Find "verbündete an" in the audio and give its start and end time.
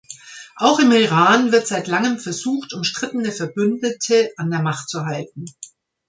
3.31-4.49